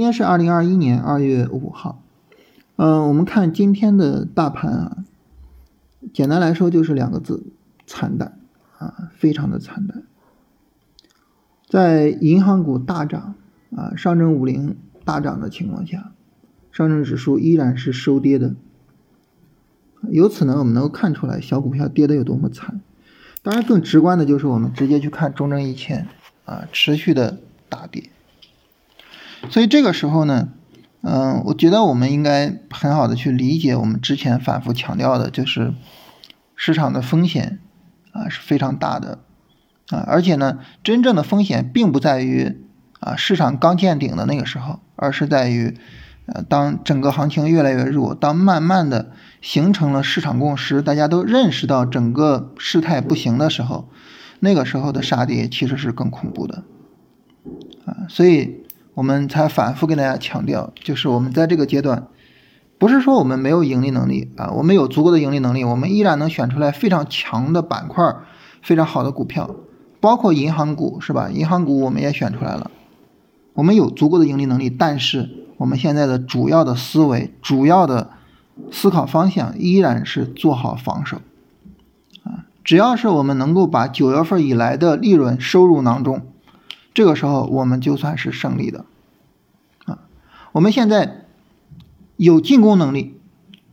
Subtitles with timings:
[0.00, 2.02] 今天是二零二一年二月五号，
[2.76, 4.96] 嗯，我们看今天的大盘啊，
[6.14, 7.52] 简单来说就是两个字：
[7.86, 8.38] 惨淡
[8.78, 10.02] 啊，非常的惨淡。
[11.68, 13.34] 在银行股大涨
[13.76, 16.12] 啊，上证五零大涨的情况下，
[16.72, 18.54] 上证指数依然是收跌的。
[20.08, 22.80] 由此呢，我们能够看出来小股票跌的有多么惨。
[23.42, 26.08] 当然，更直观的就是我们直接去看中证一千
[26.46, 28.04] 啊，持续的大跌。
[29.48, 30.48] 所以这个时候呢，
[31.02, 35.72] 嗯，我觉得我们应该很好的去理解我们之前反复强调的，就是
[36.54, 37.58] 市场的风险
[38.12, 39.20] 啊是非常大的。
[39.88, 42.64] 啊，而且呢，真正的风险并不在于
[43.00, 45.76] 啊市场刚见顶的那个时候，而是在于，
[46.26, 49.10] 呃，当整个行情越来越弱，当慢慢的
[49.40, 53.88] 形成了市场共识，大家都认识到整个事态不行的时候，
[54.38, 56.62] 那个时候的杀跌其实是更恐怖的，
[57.84, 58.62] 啊，所以
[58.94, 62.08] 我们才反复跟大家强调，就是我们在这个阶段，
[62.78, 68.14] 不是说我们没有盈利能力啊，我们有足够的盈利能力，我们依然能选出来非常强的板块，
[68.62, 69.54] 非常好的股票。
[70.00, 71.28] 包括银行股是吧？
[71.30, 72.70] 银行股我们也选出来了，
[73.52, 78.08] 我们有足够的盈利能力，但是我们现在的主要的思维、主要的
[78.72, 81.18] 思考方向依然是做好防守
[82.24, 82.48] 啊！
[82.64, 86.22] 只要是我们能够把九月份以来的利润收入囊中，
[86.92, 88.84] 这个时候我们就算是胜利的
[89.84, 90.00] 啊！
[90.52, 91.24] 我们现在
[92.16, 93.20] 有进攻能力，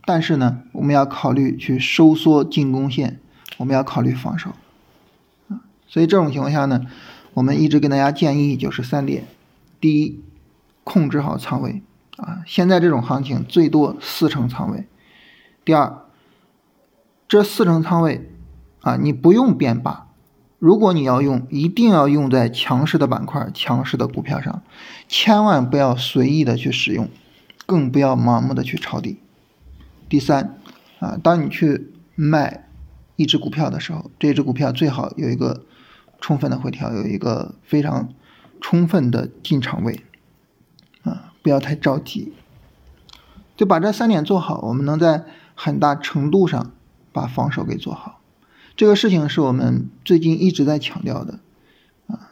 [0.04, 3.20] 但是呢，我们要考虑去收缩进攻线，
[3.56, 4.50] 我们要考虑防守。
[5.48, 6.82] 啊所以这种情况下呢，
[7.32, 9.26] 我们一直跟大家建议就是三点：
[9.80, 10.20] 第一，
[10.84, 11.82] 控制好仓位
[12.18, 14.82] 啊，现在这种行情最多四成仓位；
[15.64, 16.04] 第二，
[17.26, 18.30] 这四成仓位
[18.82, 20.07] 啊，你不用变把，
[20.58, 24.62] 如果你要用，一定要用在强势的板块、强势的股票上，
[25.08, 27.08] 千万不要随意的去使用，
[27.66, 29.20] 更不要盲目的去抄底。
[30.08, 30.58] 第三
[30.98, 32.68] 啊，当你去卖
[33.16, 35.64] 一只股票的时候，这只股票最好有一个。
[36.20, 38.08] 充分的回调有一个非常
[38.60, 40.02] 充分的进场位，
[41.04, 42.32] 啊，不要太着急，
[43.56, 45.24] 就把这三点做好，我们能在
[45.54, 46.72] 很大程度上
[47.12, 48.17] 把防守给做好。
[48.78, 51.40] 这个事情是我们最近一直在强调的，
[52.06, 52.30] 啊，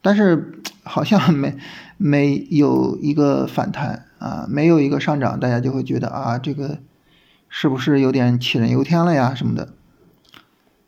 [0.00, 1.56] 但是好像没
[1.96, 6.78] 没有一个反弹啊，没有一个上涨，大家就会觉得啊，这个
[7.48, 9.74] 是不是有点杞人忧天了呀什么的。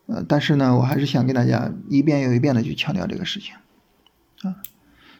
[0.05, 3.55] 呃，但是呢，我还是想跟大家一遍又一遍的去强调这个事情，
[4.43, 4.55] 啊，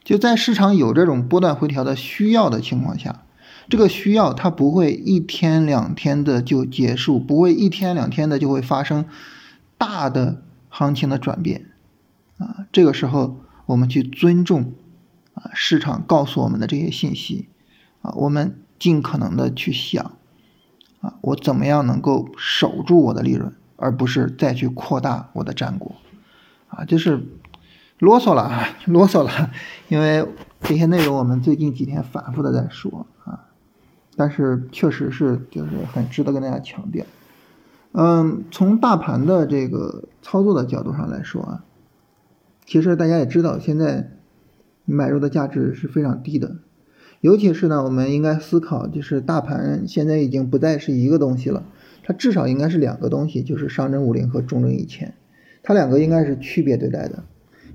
[0.06, 3.26] 就在市场有这种波段回调的需要的情况下，
[3.68, 9.04] 这个需要它不会一天两天的就结束，不会一天两天的就会发生
[9.86, 11.66] 大的行情的转变，
[12.38, 14.74] 啊，这个时候我们去尊重
[15.34, 17.50] 啊市场告诉我们的这些信息，
[18.02, 20.16] 啊，我们尽可能的去想，
[21.02, 23.54] 啊，我怎么样能够守住我的利润。
[23.76, 25.96] 而不是再去扩大我的战果，
[26.70, 27.22] 啊，就是
[28.00, 29.52] 啰嗦了啊， 啰嗦了，
[29.90, 30.26] 因为
[30.62, 33.44] 这些内容我们最近几天反复的在说啊，
[34.16, 37.04] 但是确实是就是很值得跟大家强调。
[37.94, 41.66] 嗯，从大盘的这个操作的角度上来说啊，
[42.66, 44.12] 其实大家也知道，现在
[44.84, 46.58] 买入的价值是非常低的，
[47.22, 51.64] 尤其是呢，我们应该思考，就是大盘现在已经不再是一个东西了。
[52.04, 55.14] 它至少应该是两个东西，就是上证五零和中证一千，
[55.62, 57.24] 它两个应该是区别对待的。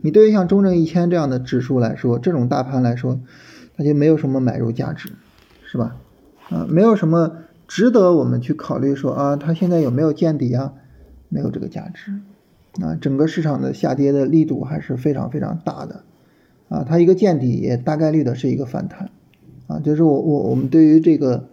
[0.02, 3.20] 你对于像中证一千这样的指数来说，这种大盘来说，
[3.76, 5.12] 它就没有什么买入价值，
[5.64, 5.96] 是吧？
[6.50, 7.36] 啊，没有什么
[7.68, 10.72] 值得我们去考虑说啊，它现在有没有见底啊？
[11.28, 12.10] 没有这个价值。
[12.82, 16.02] 啊，整个市场的下跌的力度还是非常非常大的。
[16.68, 19.10] 啊，它一个见底也大概率的是一个反弹。
[19.68, 21.48] 啊，就是我我我们对于这个。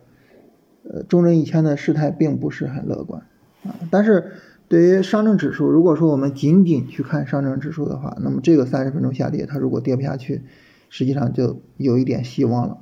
[0.87, 3.23] 呃，中证一千的事态并不是很乐观
[3.63, 4.33] 啊，但是
[4.68, 10.44] 对于上证指数，如果说我们仅仅去看上证指数的话，那么这个三十分钟下跌，它如果跌不下去，
[10.91, 12.77] 实际上就有一点希望了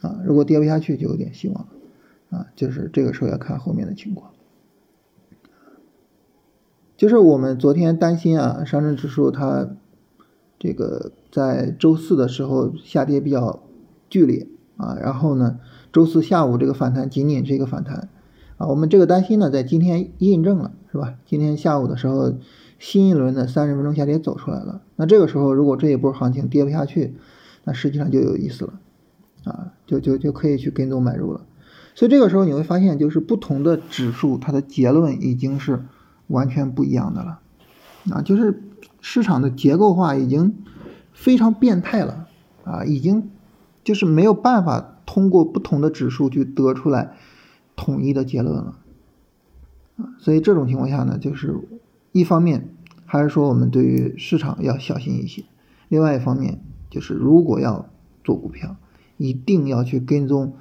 [0.00, 1.68] 啊，如果跌不下去就有点希望了
[2.30, 4.30] 啊，就是这个时候要看后面的情况。
[6.96, 9.68] 就是我们昨天担心啊，上证指数它
[10.58, 13.60] 这个在周四的时候下跌比较
[14.10, 14.46] 剧烈
[14.76, 15.60] 啊，然后呢。
[15.90, 18.10] 周四下午这个反弹仅仅是一个反弹，
[18.58, 21.14] 啊，我们这个担心呢，在今天印证了，是吧？
[21.24, 22.34] 今天下午的时候，
[22.78, 24.82] 新一轮的三十分钟下跌走出来了。
[24.96, 27.14] 那这个时候，如果这一波行情跌不下去，
[27.64, 28.80] 那实际上就有意思了，
[29.44, 31.46] 啊，就就就可以去跟踪买入了。
[31.98, 35.84] 所以这个时候你会发现，就是不同的指数，它的结论已经是
[36.28, 37.40] 完全不一样的了，
[38.12, 38.62] 啊，就是
[39.00, 40.54] 市场的结构化已经
[41.12, 42.28] 非常变态了，
[42.62, 43.30] 啊，已经。
[43.84, 47.14] 就是没有办法通过不同的指数去得出来
[47.74, 48.76] 统一的结论了。
[49.96, 51.58] 啊，所以这种情况下呢，就是
[52.12, 52.68] 一方面
[53.06, 55.46] 还是说我们对于市场要小心一些，
[55.88, 56.60] 另外一方面
[56.90, 57.88] 就是如果要
[58.22, 58.76] 做股票，
[59.16, 60.52] 一定要去跟踪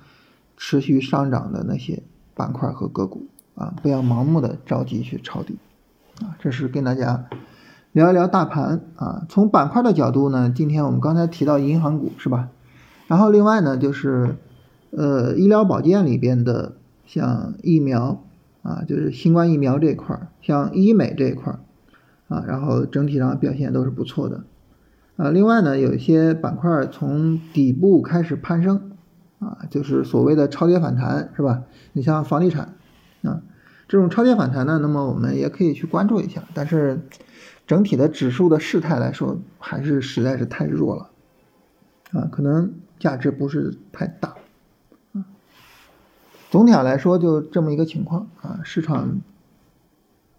[0.58, 5.58] 持续上涨的那些板块和个股啊，不要盲目的着急去抄底
[6.22, 6.36] 啊。
[6.40, 7.26] 这是跟大家
[7.94, 9.26] 聊一聊大盘啊。
[9.30, 12.50] 从板块的角度呢，今天我们刚才提到银行股是吧？
[13.08, 14.36] 然后另外呢，就是
[14.90, 16.74] 呃医疗保健里边的
[17.06, 18.22] 像疫苗。
[18.64, 21.60] 啊，就是新冠疫苗这一块儿，像医美这一块儿，
[22.28, 24.44] 啊，然后整体上表现都是不错的，
[25.16, 28.92] 啊，另外呢，有一些板块从底部开始攀升，
[29.40, 31.64] 啊，就是所谓的超跌反弹，是吧？
[31.94, 32.76] 你像房地产，
[33.24, 33.42] 啊，
[33.88, 37.02] 这种超跌反弹呢，那么我们也可以去关注一下，但是
[37.68, 41.10] 整体的指数的势态来说，还是实在是太弱了，
[42.14, 44.36] 啊，可能价值不是太大
[45.14, 45.26] 啊。
[46.50, 49.22] 总体上来说，就这么一个情况啊，市场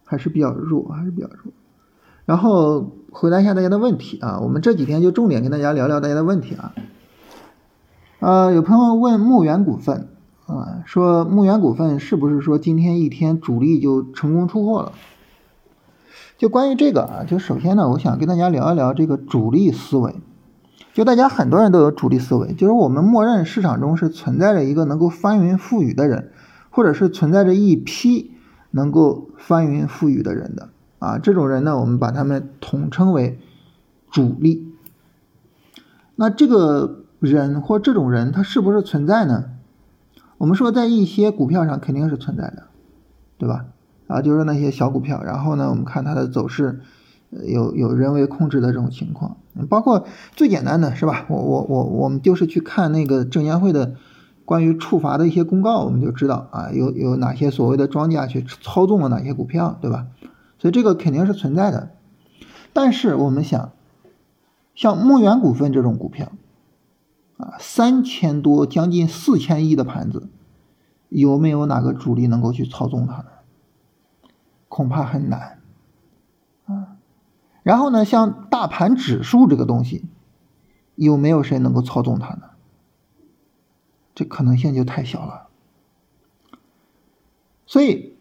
[0.05, 1.53] 还是比较弱，还是比较弱。
[2.25, 6.75] 然后回答一下大家的问题啊，我们这几天就重点跟大家聊聊大家的问题啊。
[8.21, 10.09] 呃，有朋友问牧原股份
[10.47, 14.93] 啊，说牧原股份是不是说今天一天主力就成功出货了？
[16.37, 20.17] 就关于这个啊，就首先呢，我想跟大家聊一聊这个主力思维。
[20.93, 26.33] 就大家很多人都有主力思维，就是我们默认市场中是存在着一个能够翻云覆雨的人，
[26.71, 28.33] 或者是存在着一批
[28.73, 33.39] 能够翻云覆雨的人的啊，这种人呢，我们把他们统称为
[34.11, 34.75] 主力。
[36.17, 39.45] 那这个人或这种人他是不是存在呢？
[40.39, 42.65] 我们说在一些股票上肯定是存在的，
[43.39, 43.67] 对吧？
[44.07, 46.81] 啊，就是那些小股票，然后呢，我们看它的走势。
[47.31, 49.37] 有有人为控制的这种情况，
[49.69, 51.27] 包括最简单的是吧？
[51.29, 53.97] 我我我我们就是去看那个证监会的
[54.47, 60.07] 关于处罚的一些公告，我们就知道啊，有有哪些所谓的庄家去操纵了哪些股票，对吧？
[60.59, 61.91] 所以这个肯定是存在的。
[62.73, 63.73] 但是我们想，
[64.75, 66.33] 像牧原股份这种股票
[67.39, 70.29] 啊，三千多将近四千亿的盘子，
[71.09, 73.29] 有没有哪个主力能够去操纵它呢？
[74.69, 75.61] 恐怕很难
[76.67, 76.99] 啊。
[77.63, 80.05] 然后呢，像大盘指数这个东西，
[80.95, 82.43] 有没有谁能够操纵它呢？
[84.15, 85.49] 这可能性就太小了。
[87.67, 88.17] 所以，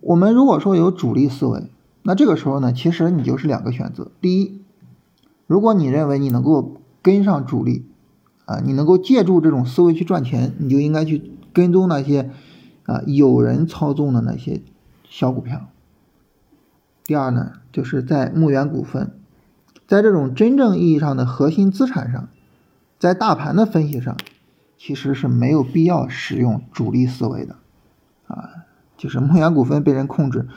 [0.00, 1.70] 我们如果说有主力思维，
[2.02, 4.62] 那这个时候呢，其实你就是两个选择：第一，
[5.46, 7.84] 如果你认为你能够跟上主力，
[8.46, 12.30] 啊，你能够借助这种思维去赚钱，你就应该去跟踪那些
[12.84, 14.62] 啊有人操纵的那些
[15.08, 15.68] 小股票。
[17.04, 19.12] 第二呢，就是在牧原股份，
[19.86, 22.28] 在这种真正意义上的核心资产上，
[22.98, 24.16] 在大盘的分析上，
[24.76, 27.56] 其实是没有必要使用主力思维的，
[28.26, 28.50] 啊，
[28.96, 30.48] 就是牧原股份被人控制，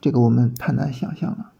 [0.00, 1.52] 这个我们太难想象了，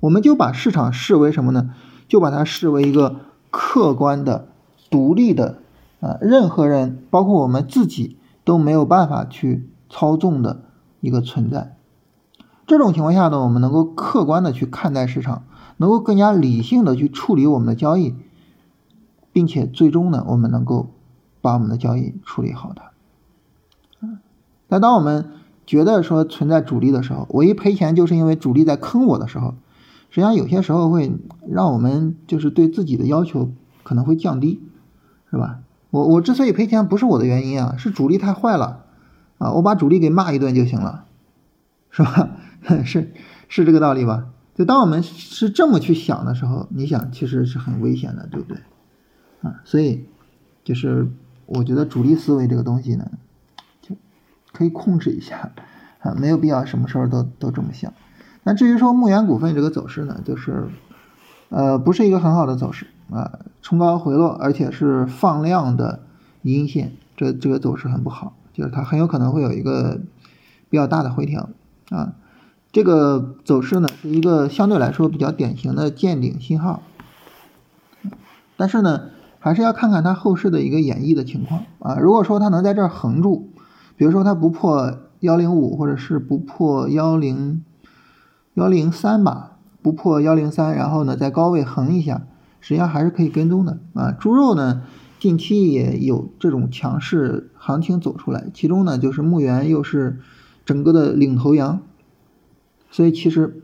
[0.00, 1.74] 我们就把市场视为什么呢？
[2.08, 3.20] 就把它视为一个
[3.50, 4.48] 客观的、
[4.90, 5.60] 独立的，
[6.00, 10.64] 啊，任何人，包括我们自己都没有办法去操纵的
[11.00, 11.76] 一个存在。
[12.66, 15.44] 这种情况下呢，我们能够客观的去看待市场，
[15.76, 18.14] 能够更加理性的去处理我们的交易，
[19.32, 20.90] 并且最终呢，我们能够
[21.40, 22.90] 把我们的交易处理好它。
[24.00, 24.18] 嗯，
[24.68, 25.30] 那当我们
[25.66, 29.54] 觉得说存在主力的时候，我一赔钱就是因为主力在坑我的时候，
[30.10, 31.12] 实际上有些时候会
[31.48, 33.50] 让我们就是对自己的要求
[33.82, 34.60] 可能会降低，
[35.30, 35.60] 是吧？
[35.90, 38.84] 我我之所以赔钱不是我的原因啊，是主力太坏了
[39.38, 41.04] 啊，我把主力给骂一顿就行了，
[41.90, 42.30] 是吧？
[42.84, 43.12] 是
[43.48, 44.26] 是这个道理吧？
[44.54, 48.58] 就当我们是这么去想的时候，你想其实是很危险的，对不对？
[49.42, 50.06] 啊，所以
[50.62, 51.08] 就是
[51.46, 53.10] 我觉得主力思维这个东西呢，
[53.80, 53.96] 就
[54.52, 55.52] 可以控制一下
[56.00, 57.92] 啊，没有必要什么时候都都这么想。
[58.42, 60.68] 那至于说牧原股份这个走势呢，就是
[61.48, 66.00] 呃不是一个很好的走势啊，冲高回落，而且是放量的
[66.42, 70.00] 阴线，这这个走势很不好，就是它很有可能会有一个
[70.68, 71.48] 比较大的回调
[71.90, 72.14] 啊。
[72.72, 76.82] 这个走势呢，是一个相对来说比较典型的见顶信号，
[78.56, 81.96] 但是呢，还是要看看它后市的一个演绎的情况啊。
[81.96, 83.48] 如果说它能在这儿横住，
[83.96, 87.64] 比如说它不破幺零五，或者是不破幺零
[88.54, 92.22] 幺零三吧，不破幺零三，然后呢在高位横一下，
[92.60, 94.12] 实际上还是可以跟踪的啊。
[94.12, 94.82] 猪肉呢，
[95.18, 100.18] 近期也有这种强势行情走出来，其中呢就是牧原又是
[100.64, 101.82] 整个的领头羊。
[102.90, 103.62] 所以其实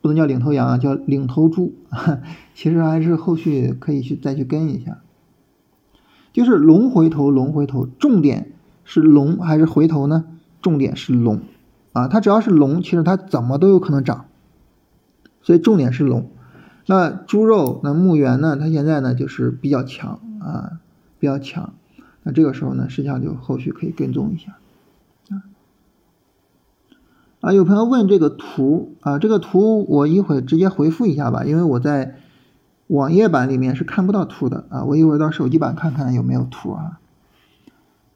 [0.00, 1.74] 不能叫领头羊啊，叫领头猪。
[2.54, 4.98] 其实还是后续可以去再去跟一下
[6.32, 8.52] 就是龙回头，龙回头，重点
[8.84, 10.24] 是龙还是回头呢？
[10.62, 11.42] 重点是龙
[11.92, 14.26] 啊，它只要是龙，其实它怎么都有可能涨，
[15.42, 16.30] 所以重点是龙。
[16.86, 18.56] 那猪肉，那牧原呢？
[18.60, 20.72] 它现在呢就是比较强啊，
[21.18, 21.72] 比较强。
[22.22, 24.56] 那这个时候呢，实际上就后续可以跟踪一下
[25.30, 25.42] 啊。
[27.40, 32.16] 啊，有朋友问这个图啊，这个图我一会直接回复一下吧，因为我在
[32.88, 37.00] 网页版里面是看不到图的啊，我一会儿到手机版看看有没有图啊。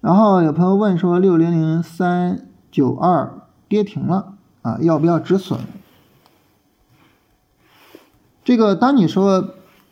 [0.01, 5.59] 然后有朋友问说，六零零三九二跌停了啊，要不要止损？
[8.49, 9.51] 这个，当你说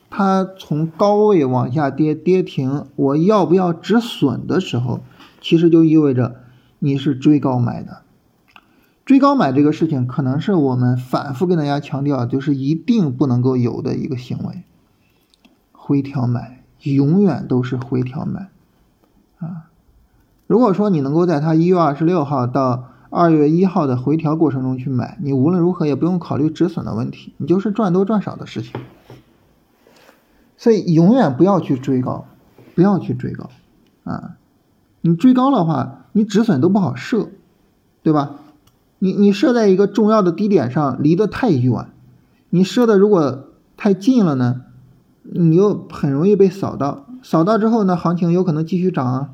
[0.09, 5.01] 它从高位往下跌跌停，我要不要止损的时候，
[5.43, 6.37] 其实就意味着
[6.79, 7.99] 你是追高买的。
[9.05, 14.63] 追高买这个事情，可能是我们反复跟大家强调，就是一定不能够有的一个行为。
[15.73, 18.49] 回调买，永远都是回调买
[19.39, 19.69] 啊！
[20.47, 28.73] 如果说你能够在它一月二十六号到二月一号的回调过程中去买，你无论如何也不用考虑止损的问题，你就是赚多赚少的事情。
[30.57, 32.27] 所以永远不要去追高，
[32.75, 33.51] 不要去追高
[34.05, 34.37] 啊！
[35.03, 37.29] 你追高的话，你止损都不好设，
[38.03, 38.37] 对吧？
[38.99, 41.89] 你你设在一个重要的低点上，离得太远，
[42.49, 44.63] 你设的如果太近了呢，
[45.23, 49.31] 你又很容易被扫到，扫到之后呢，行情有可能继续涨啊，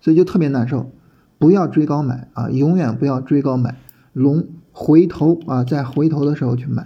[0.00, 0.90] 所以就特别难受。
[1.38, 3.76] 不要追高买啊，永远不要追高买，
[4.12, 6.84] 龙回头啊，在回头的时候去买。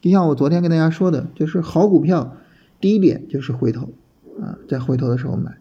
[0.00, 2.36] 就像我昨天跟大家说的，就是好股票，
[2.80, 3.88] 第一点就是回头
[4.40, 5.56] 啊，在回头的时候买。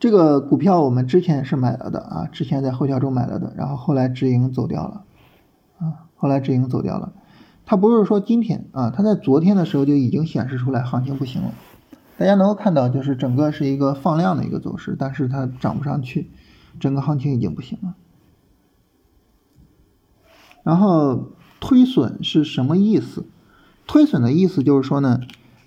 [0.00, 5.04] 这个股票我们之前是买了的啊，之前在后桥中买了的，然后后来直盈走掉了
[5.78, 7.12] 啊，后来直盈走掉了。
[7.64, 11.52] 它不是说今天啊，它在昨天的时候就已经显示出来行情不行了。
[12.22, 16.30] 大家能够看到，就是整个是一个放量的一个走势，但是它涨不上去，
[16.78, 17.94] 整个行情已经不行了。
[20.62, 23.26] 然后推损是什么意思？
[23.88, 25.18] 推损的意思就是说呢，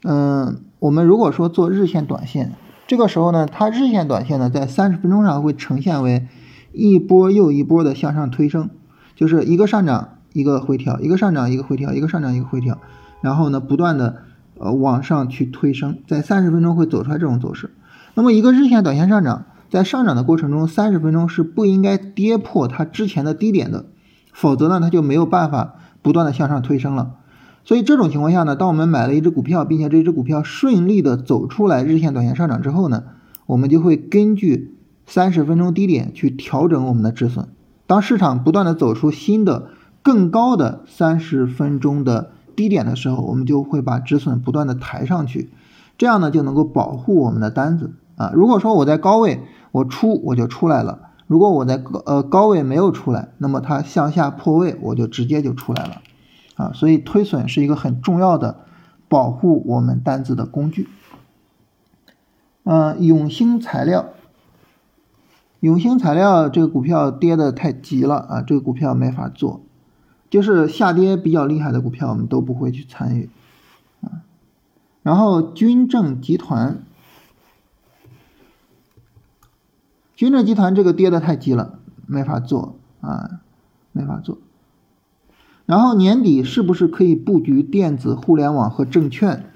[0.03, 2.53] 嗯，我们如果说做日线、短线，
[2.87, 6.25] 这个时候呢，它日线、短线呢，在三十分钟上会呈现为
[6.71, 8.69] 一波又一波的向上推升，
[9.13, 12.79] 就是一个上涨一个回调，一个上涨一个回调，一个上涨一个回调，
[13.19, 14.23] 然后呢，不断的。
[14.57, 17.71] 呃，往上去推升，在三十分钟会走出来这种走势。
[18.13, 23.87] 那么一个日线、短线上涨，在上涨的过程中，三十分钟是不应该跌破它之前的低点的，
[24.31, 27.15] 否则呢，它就没有办法不断的向上推升了。
[27.65, 33.03] 所以这种情况下呢，当我们买了一只股票，并且这只股票顺利的走出来日线、短线上涨之后呢，
[33.47, 37.49] 我们就会根据三十分钟低点去调整我们的止损。
[37.87, 39.67] 当市场不断的走出新的
[40.01, 42.31] 更高的三十分钟的。
[42.55, 45.51] 低点的时候，我们就会把止损不断的抬上去，
[45.97, 48.31] 这样呢就能够保护我们的单子啊。
[48.33, 56.01] 如果说我在高位我出我就出来了，如果我在高呃高位没有出来，那么它向下破位我就直接就出来了
[56.55, 56.71] 啊。
[56.73, 58.61] 所以推损是一个很重要的
[59.09, 60.87] 保护我们单子的工具。
[62.63, 64.07] 嗯，永兴材料，
[65.59, 69.61] 永兴材料这个股票跌的太急了啊，这个股票没法做。
[70.29, 73.29] 就是下跌比较厉害的股票，我们都不会去参与
[74.01, 74.23] 啊。
[75.03, 76.83] 然后军政集团，
[80.15, 83.41] 军政集团这个跌的太急了，没法做啊，
[83.91, 84.39] 没法做。
[85.65, 89.51] 然后年底是不是可以布局电子、互联网和证券？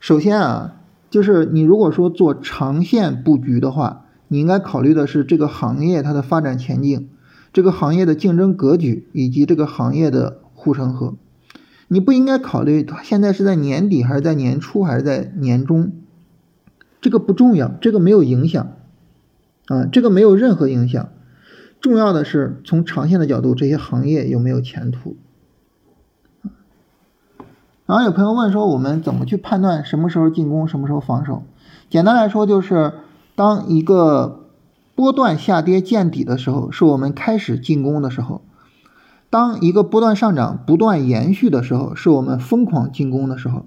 [0.00, 0.76] 首先啊，
[1.10, 7.08] 就是你如果说做长线布局的话，你应该考虑的是这个行业它的发展前景。
[7.56, 11.14] 这个行业的竞争格局以及这个行业的护城河，
[11.88, 15.92] 你不应该考虑它现在是在年底还是在年初还是在年中，
[17.00, 18.72] 这个不重要，这个没有影响
[19.68, 21.08] 啊，这个没有任何影响。
[21.80, 25.16] 重要的是从长线的角度，这些行业有没有前途。
[27.86, 31.44] 然后有朋友问说，我们怎么去判断什么时候进攻，什么时候防守？
[31.88, 32.92] 简单来说，就是
[33.34, 34.42] 当一个。
[34.96, 38.40] 波段下跌见底的时候，是我们开始进攻的时候；
[39.28, 43.66] 当一个波段上涨不断延续的时候，是我们疯狂进攻的时候；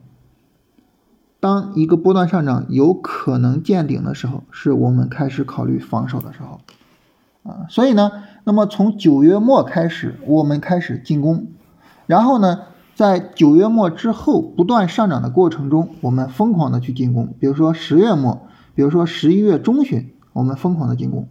[1.40, 6.62] 当一个波段上涨有可能见顶的时候，是我们开始考虑防守的时候。
[7.44, 8.12] 啊，所以呢，
[8.44, 11.50] 那么从九月末开始，我们开始进攻，
[12.08, 12.62] 然后呢，
[12.96, 20.10] 在九月末之后不断上涨的过程中，我们疯狂的去进攻，比如说十月末，比如说十一月中旬。
[20.34, 21.28] 我们疯狂的进攻，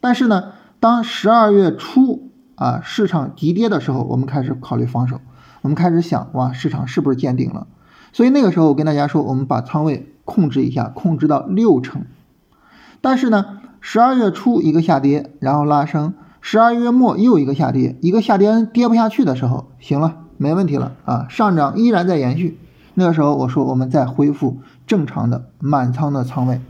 [0.00, 5.20] 但是呢，当十二月初啊市场急跌的时候，我们开始考虑防守，
[5.62, 7.66] 我们开始想哇市场是不是见顶了？
[8.12, 12.06] 所以那个时候我跟大家说，我们把仓位控制一下，控制到六成。
[13.00, 22.58] 但是呢，十二月初一个下跌，然后拉升，十二月末又一个下跌，一个下跌跌不下去的时候，行了，没问题了啊，上涨依然在延续。
[22.94, 26.60] 那个时候我说我们再恢复正常的满仓的仓位。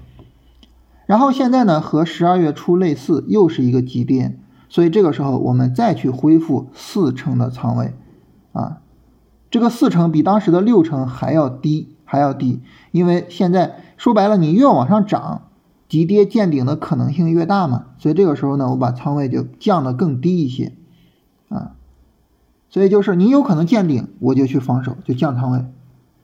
[1.08, 4.38] 然后现在呢，和十二月初类似，又是一个急跌，
[4.68, 7.94] 所以这个时候我们再去恢复四成的仓位，
[8.52, 8.82] 啊，
[9.50, 12.60] 这个四成比当时的六成还要低，还要低，
[12.90, 15.48] 因为现在说白了，你越往上涨，
[15.88, 20.74] 急跌见顶的可能性越大嘛，所以这个时候呢，我把仓位就降得更低一些，
[21.48, 21.72] 啊，
[22.68, 25.60] 所以就是你有可能见顶，我就去防守，就降仓位。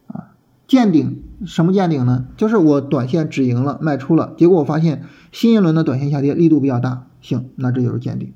[0.08, 0.28] 啊
[0.66, 2.26] 见顶什么见顶呢？
[2.36, 8.32] 就是我短线止盈了，卖出了，结果我发现新一轮的短线下跌力度比较大，行，那这就是见顶。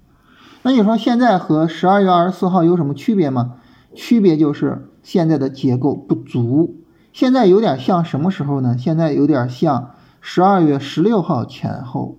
[0.62, 3.54] 那你说现在和十二月二十四号有什么区别吗？
[3.94, 6.76] 区别就是现在的结构不足，
[7.12, 8.76] 现在有点像什么时候呢？
[8.78, 12.18] 现在有点像十二月十六号前后。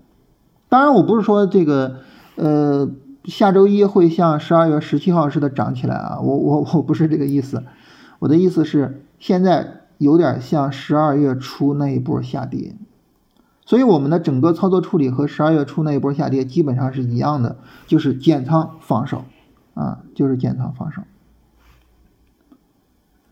[0.70, 1.98] 当然，我不是说这个
[2.36, 2.90] 呃
[3.26, 7.64] 下周一会像十二月十七号似的涨起来啊，我我我不是这个意思，
[8.20, 9.79] 我的意思是现在。
[10.00, 12.74] 有点像十二月初那一波下跌，
[13.66, 19.26] 所以我们的整个操作处理和十二月初那一波下跌基本上是一样的，就是减仓防守，
[19.74, 21.02] 啊，就是减仓防守。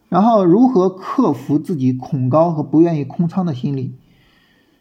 [0.09, 3.95] 然后如何克服自己恐高和不愿意空仓的心理？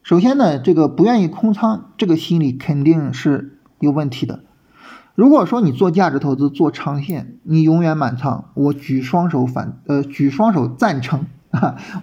[0.03, 4.41] 首先呢，这个不愿意空仓这个心理肯定是有问题的。
[5.15, 11.27] 如果说你做价值投资做长线，你永远满仓，我举双手反呃举双手赞成。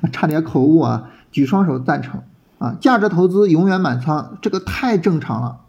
[0.02, 1.10] 我 差点口误啊！
[1.32, 2.24] 举双手赞成
[2.60, 2.76] 啊！
[2.80, 5.62] 价值投资永远满仓，这个太正常了。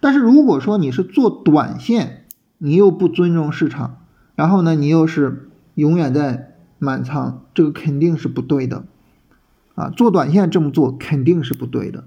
[0.00, 2.24] 但是如果说你是做短线，
[2.58, 3.98] 你又不尊重市场，
[4.34, 8.84] 然后呢，你又是永远在满仓，这个肯定是不对的
[9.74, 9.90] 啊！
[9.90, 12.04] 做短线这么做肯定是不对的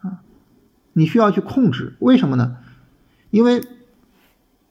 [0.00, 0.20] 啊！
[0.92, 2.56] 你需要去控制，为什么呢？
[3.30, 3.62] 因为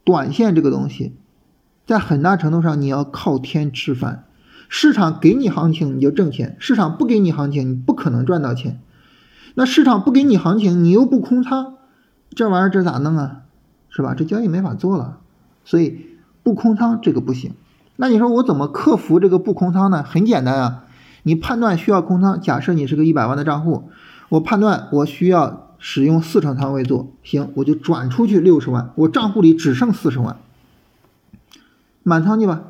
[0.04, 1.16] 短线这个东西，
[1.86, 4.26] 在很大程度上你要靠天吃饭。
[4.74, 8.80] 市场给你行情你就挣钱，市场不给你行情你不可能赚到钱。
[9.54, 11.74] 那市场不给你行情，你又不空仓，
[12.30, 13.42] 这玩意儿这咋弄啊？
[13.90, 14.16] 是吧？
[14.16, 15.18] 这交易没法做了。
[15.66, 16.06] 所以
[16.42, 17.54] 不空仓这个不行。
[17.98, 20.04] 那你说我怎么克服这个不空仓呢？
[20.04, 20.86] 很简单啊，
[21.24, 23.90] 你判断需要空仓，假设你是个一百万的账户，
[24.30, 30.38] 我判断我需要使用四成仓位做，行，我就转出去六十万，我账户里只剩四十万，
[32.04, 32.62] 满仓去吧。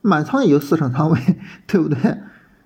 [0.00, 1.20] 满仓也就四成仓位，
[1.66, 2.18] 对不对？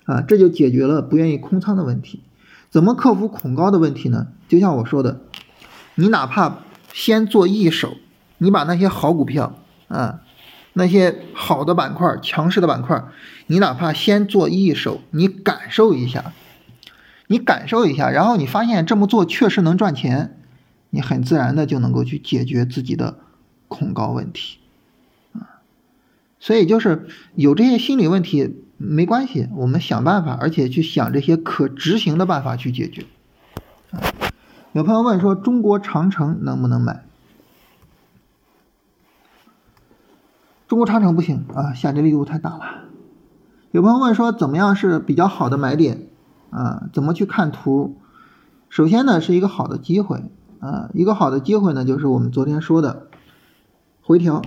[0.04, 2.22] 啊，这就解决了不愿意空仓的问题。
[2.70, 4.28] 怎么克服恐高的问题呢？
[4.48, 5.20] 就像我说的，
[5.94, 6.58] 你哪怕
[6.92, 7.96] 先做一手，
[8.38, 10.22] 你把那些好股票啊，
[10.72, 13.04] 那些好的板块、强势的板块，
[13.46, 16.32] 你哪怕先做一手，你感受一下，
[17.28, 20.38] 你感受一下，然后你发现这么做确实能赚钱，
[20.90, 23.18] 你很自然的就能够去解决自己的
[23.68, 24.58] 恐高问题。
[26.42, 33.06] 所以就是有这些心理问题没关系，我们想办法，而且去想这些可执行的办法去解决。
[34.72, 37.04] 有朋友问说，中国长城能不能买？
[40.66, 42.88] 中国长城不行啊，下跌力度太大了。
[43.70, 46.08] 有朋友问说，怎么样是比较好的买点？
[46.50, 47.94] 啊，怎么去看图？
[48.68, 50.24] 首先呢，是一个好的机会
[50.58, 53.06] 啊，一个好的机会呢，就是我们昨天说的
[54.00, 54.42] 回调。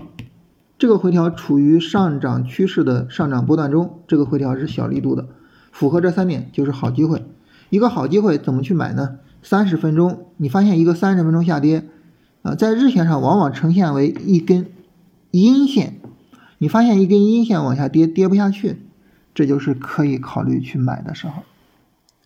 [0.77, 5.27] 这个回调处于上涨趋势的上涨波段中，这个回调是小力度的，
[5.71, 7.23] 符合这三点就是好机会。
[7.69, 9.19] 一个好机会怎么去买呢？
[9.41, 11.85] 三十分钟，你发现一个三十分钟下跌，
[12.41, 14.67] 啊，在日线上往往呈现为一根
[15.31, 15.99] 阴线，
[16.57, 18.81] 你发现一根阴线往下跌，跌不下去，
[19.33, 21.43] 这就是可以考虑去买的时候，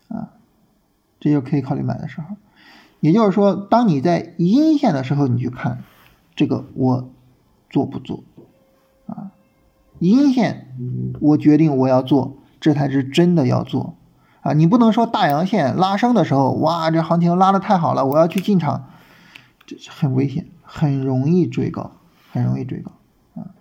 [0.08, 0.30] 啊，
[1.20, 2.36] 这就可以考虑买的时候。
[3.00, 5.84] 也就是说，当你在阴线的时候，你去看
[6.34, 7.10] 这个，我
[7.70, 8.24] 做不做？
[10.00, 10.74] 阴线，
[11.20, 13.94] 我决定我要做，这才是真的要做
[14.40, 14.54] 啊！
[14.54, 18.88] 你不能说大阳线拉升的时候，哇，这行情拉的太好了，我要去进场，
[19.66, 21.92] 这是很危险，很容易追高，
[22.32, 22.92] 很容易追高
[23.34, 23.52] 啊。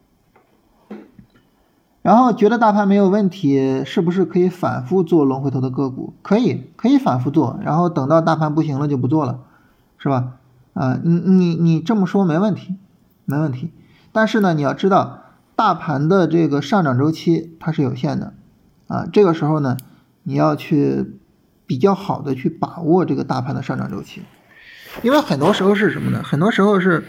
[2.02, 6.14] 然后觉得大盘没有问题，是不是可以反复做龙回头的个股？
[6.22, 9.42] 可以，可以反复做，然后等到大盘不行了就不做了，
[9.98, 10.38] 是吧？
[10.74, 12.78] 啊，你你你这么说没问题，
[13.26, 13.74] 没问题。
[14.14, 15.20] 但是呢，你要知道。
[15.60, 18.34] 大盘的这个上涨周期它是有限的，
[18.88, 19.76] 啊，这个时候呢，
[20.24, 21.20] 你要去
[21.66, 24.22] 比较好的去把握这个大盘的上涨周期，
[25.04, 26.24] 因为很多时候是什么呢？
[26.24, 27.04] 很多时候是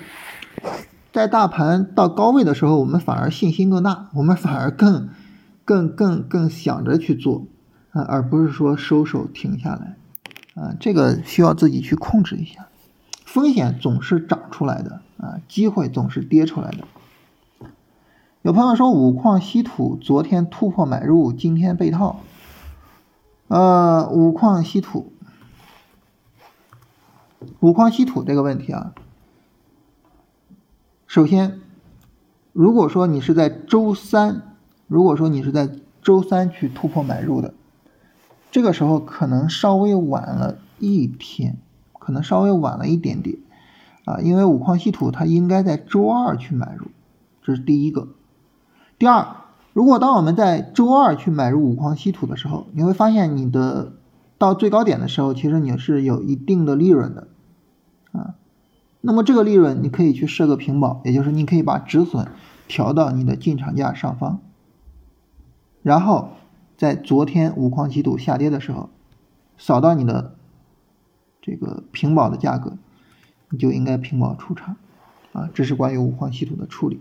[1.13, 5.11] 在大盘到高位的时候，我们反而信心更大，我们反而更
[5.65, 7.47] 更更更想着去做，
[7.93, 9.97] 啊，而不是说收手停下来，
[10.61, 12.67] 啊，这个需要自己去控制一下。
[13.25, 16.79] 风险总是涨出来的啊，机会总是跌出来的。
[18.43, 22.21] 有朋友说五矿稀土昨天突破买入，今天被套。
[23.49, 25.13] 呃，五矿稀土，
[27.61, 28.95] 五矿稀土这个问题啊，
[31.07, 31.61] 首先，
[32.55, 35.69] 如果说你是在周三，如果说你是在
[36.01, 37.53] 周三去突破买入的，
[38.51, 41.59] 这个时候可能稍微晚了一天，
[41.99, 43.37] 可能稍微晚了一点点
[44.07, 46.87] 啊，因为五矿稀土它应该在周二去买入，
[47.43, 48.09] 这是第一个。
[49.01, 49.29] 第二，
[49.73, 53.95] 如果当我们在周二去买入五矿稀土的时候，你会发现你的
[54.37, 57.29] 到最高点的时候，其实你是有一定的利润的，
[58.13, 58.35] 啊，
[59.01, 62.29] 那么这个利润你可以去设个平保，也就是你可以把止损
[62.69, 64.41] 调到你的进场价上方，
[65.83, 66.33] 然后
[66.77, 68.91] 在昨天五矿稀土下跌的时候，
[69.57, 70.35] 扫到你的
[71.41, 72.77] 这个平保的价格，
[73.49, 74.77] 你就应该平保出场，
[75.33, 77.01] 啊，这是关于五矿稀土的处理。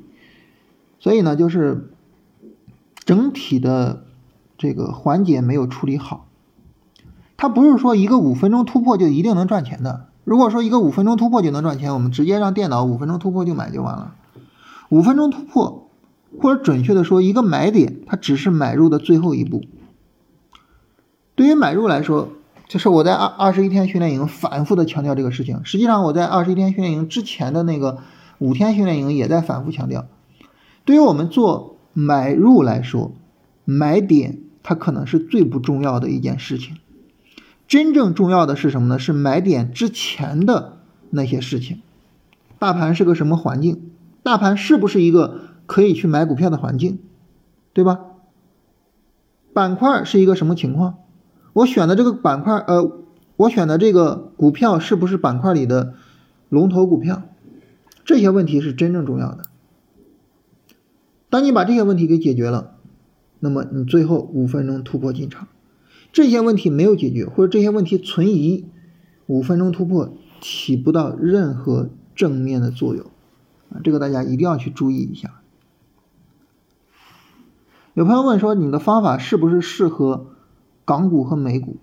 [1.00, 1.90] 所以呢，就是
[3.06, 4.04] 整体的
[4.58, 6.26] 这个环节没有处理好。
[7.38, 10.08] 它不是说一个五分钟突破就一定能赚钱的。
[10.26, 14.14] 如果说一个五分钟突破就能赚钱，我们直接让电脑五分钟突破就买就完了。
[14.90, 15.90] 五分钟突破，
[16.40, 19.64] 或者准确的说，一个买点它只是买入的最后一步。
[21.36, 22.30] 对于买入来说，
[22.68, 25.62] 就是我在二二十一天训练营反复的强调这个事情。
[25.64, 28.00] 实际上我在二十一天训练营之前的那个
[28.38, 30.06] 五天训练营也在反复强调。
[30.90, 33.12] 对于我们做买入来说，
[33.64, 36.78] 买点它可能是最不重要的一件事情。
[37.68, 38.98] 真正重要的是什么呢？
[38.98, 40.80] 是买点之前的
[41.12, 41.84] 那些事情。
[42.58, 43.92] 大盘是个什么环境？
[44.24, 46.98] 大盘是不是一个可以去买股票的环境？
[47.72, 48.00] 对吧？
[49.54, 50.96] 板块是一个什么情况？
[51.54, 52.92] 我选的这个板块，呃，
[53.36, 55.94] 我选的这个股票是不是板块里的
[56.50, 57.22] 龙头股票？
[58.04, 59.44] 这些问题是真正重要的。
[61.30, 62.76] 当你把这些问题给解决了，
[63.40, 65.48] 那么你最后五分钟突破进场。
[66.12, 68.66] 这些问题没有解决，或者这些问题存疑，
[69.28, 70.12] 五分钟突破
[70.42, 73.06] 起不到任何正面的作用
[73.70, 73.78] 啊！
[73.84, 75.42] 这个大家一定要去注意一下。
[77.94, 80.32] 有朋友问说，你的方法是不是适合
[80.84, 81.78] 港股和美股？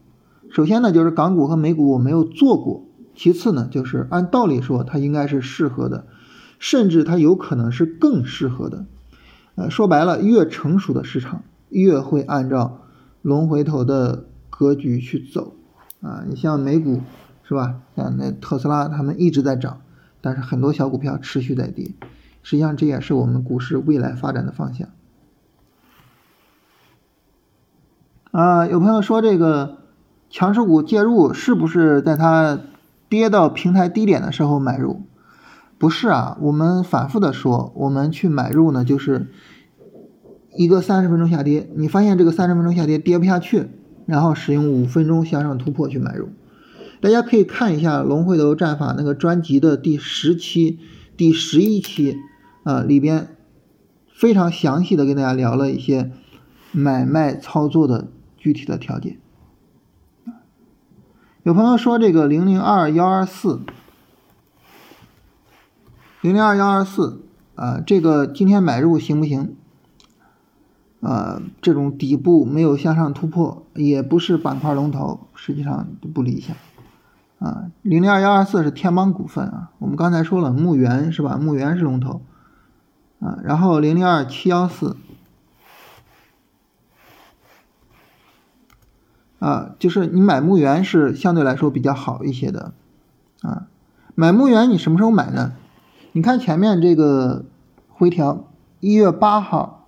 [0.51, 6.07] 首先呢，就是港股和美股我没有做过；其次呢，就是按道理说它应该是适合的，
[6.59, 8.87] 甚至它有可能是更适合的。
[9.57, 12.83] 呃，说白了，越成熟的市场越会按照
[13.23, 15.55] 龙回头的格局去走
[16.03, 16.23] 啊。
[16.29, 17.01] 你像美股
[17.43, 17.81] 是吧？
[17.97, 19.81] 像那特斯拉，他们一直在涨，
[20.21, 21.93] 但是很多小股票持续在跌。
[22.43, 24.89] 实际上，这也是我们股市未来发展的方向。
[28.31, 29.79] 啊，有朋友说这个
[30.29, 32.61] 强势股介入是不是在它
[33.09, 35.03] 跌到平台低点的时候买入？
[35.79, 39.31] 不是啊，我们反复的说，我们去买入呢，就是
[40.55, 43.69] 一个三十分钟下跌，你发现这个三十分钟下跌跌不下去，
[44.07, 46.31] 然后使用五分钟向上突破去买入。
[47.03, 50.79] 大家可以看一下龙回头战法那个专辑的第十期、
[51.15, 52.17] 第十一期
[52.65, 53.37] 啊，里边
[54.15, 56.11] 非常详细的跟大家聊了一些
[56.73, 58.09] 买卖操作的
[58.39, 59.19] 具体的条件。
[61.43, 63.61] 有朋友说这个零零二幺二四。
[66.21, 67.23] 零零二幺二四
[67.55, 69.57] 啊，这个今天买入行不行？
[71.01, 76.57] 啊，这种底部没有向上突破，也不是板块龙头，实际上不理想。
[77.39, 81.37] 啊，零零二幺二四是天邦股份啊，我们刚才说了牧原是吧？
[81.37, 82.23] 牧原是龙头
[83.21, 84.97] 啊，然后零零二七幺四
[89.39, 92.73] 啊，就是你买牧原是相对来说比较好一些的
[93.43, 93.67] 啊。
[94.15, 95.53] 买牧原你什么时候买呢？
[96.17, 97.45] 你看前面这个
[97.91, 98.47] 回调，
[98.81, 99.87] 一月八号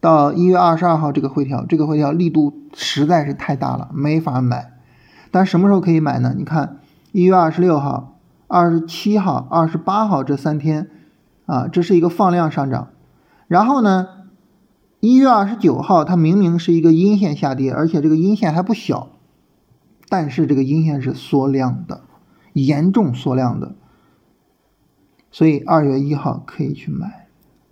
[0.00, 4.72] 到一月二十二号这个回调，这个回调力度实在是太大了，没法买。
[5.30, 6.32] 但什么时候可以买呢？
[6.34, 6.78] 你看
[7.12, 10.88] 一月二十六号、二十七号、二十八号这三天
[11.44, 12.88] 啊，这是一个放量上涨。
[13.46, 14.08] 然后呢，
[15.00, 19.10] 一月二十九号它明明是一个阴线下跌，而且这个阴线还不小，
[20.08, 22.00] 但是这个阴线是缩量的，
[22.54, 23.74] 严重缩量的。
[25.30, 27.28] 所以二月一号可以去买，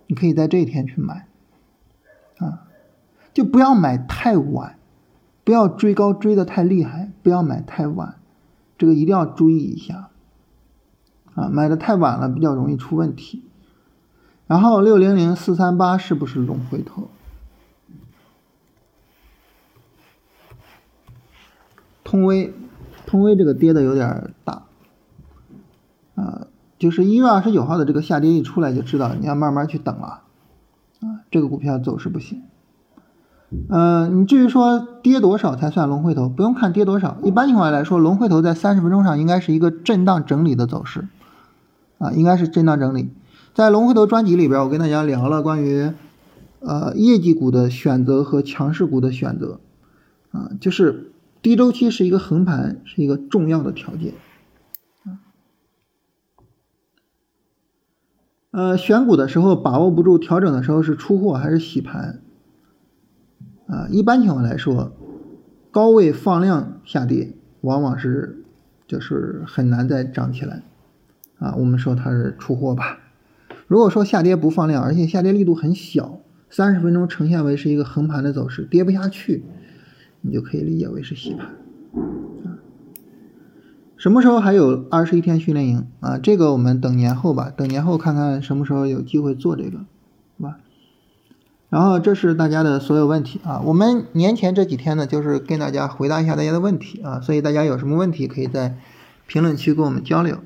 [0.07, 1.27] 你可以在这一天去买，
[2.37, 2.67] 啊，
[3.33, 4.77] 就不要买太晚，
[5.43, 8.15] 不要追高追的太厉害，不要买太晚，
[8.77, 10.09] 这个一定要注意一下，
[11.33, 13.43] 啊，买的太晚了比较容易出问题。
[14.45, 17.09] 然后六零零四三八是不是龙回头？
[22.05, 22.53] 通威，
[23.05, 24.63] 通威这个跌的有点大，
[26.15, 26.46] 啊，
[26.79, 30.21] 就是一月二十九号的这个下跌一出来就知道，你要慢慢去等了，
[31.01, 32.41] 啊，这个股票走势不行。
[33.69, 41.07] 嗯，你至于说跌多少才算龙回头，不用看跌多少，一般情况下来说，龙回头在三十分钟上应该是一个震荡整理的走势，
[41.97, 43.09] 啊，应该是震荡整理。
[43.53, 45.91] 在龙回头专辑里边，我跟大家聊了关于
[46.59, 49.61] 呃业绩股的选择和强势股的选择，
[50.31, 51.11] 啊，就是
[51.41, 54.13] 低周期是一个横盘是一个重要的条件，
[58.57, 62.21] 呃，选股的时候把握不住调整的时候是出货还是洗盘？
[63.67, 64.93] 啊，一般情况来说，
[65.69, 68.43] 高位放量下跌，往往是
[68.87, 70.63] 就是很难再涨起来。
[71.37, 72.97] 啊，我们说它是出货吧。
[73.67, 76.17] 如果说下跌不放量，而且下跌力度很小，
[76.49, 79.43] 三十分钟呈现为是一个横盘的走势，跌不下去，
[80.21, 81.47] 你就可以理解为是洗盘。
[83.97, 86.19] 什么时候还有二十一天训练营啊？
[86.19, 89.79] 这个我们等年后吧，等年后看看什么时候有机会做这个，
[90.37, 90.57] 是吧？
[91.69, 98.77] 然后这是大家的所有问题啊，我们年前这几天呢，就是跟大家回答一下大家的问题啊，所以大家有什么问题可以在
[99.25, 100.37] 评论区跟我们交流。